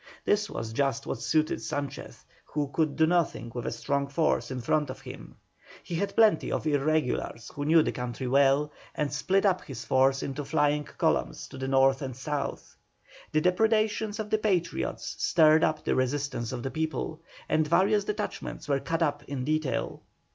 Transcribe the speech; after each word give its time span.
This 0.25 0.49
was 0.49 0.73
just 0.73 1.05
what 1.05 1.21
suited 1.21 1.61
Sanchez, 1.61 2.25
who 2.43 2.69
could 2.69 2.95
do 2.95 3.05
nothing 3.05 3.51
with 3.53 3.67
a 3.67 3.71
strong 3.71 4.07
force 4.07 4.49
in 4.49 4.59
front 4.59 4.89
of 4.89 5.01
him. 5.01 5.35
He 5.83 5.93
had 5.93 6.15
plenty 6.15 6.51
of 6.51 6.65
irregulars 6.65 7.51
who 7.53 7.65
knew 7.65 7.83
the 7.83 7.91
country 7.91 8.25
well, 8.25 8.71
and 8.95 9.13
split 9.13 9.45
up 9.45 9.61
his 9.63 9.85
force 9.85 10.23
into 10.23 10.43
flying 10.43 10.85
columns 10.85 11.47
to 11.49 11.57
the 11.59 11.67
north 11.67 12.01
and 12.01 12.15
south. 12.15 12.75
The 13.31 13.41
depredations 13.41 14.19
of 14.19 14.31
the 14.31 14.39
Patriots 14.39 15.17
stirred 15.19 15.63
up 15.63 15.83
the 15.85 15.93
resistance 15.93 16.51
of 16.51 16.63
the 16.63 16.71
people, 16.71 17.21
and 17.47 17.67
various 17.67 18.03
detachments 18.05 18.67
were 18.67 18.79
cut 18.79 19.03
up 19.03 19.23
in 19.25 19.45
detail. 19.45 20.01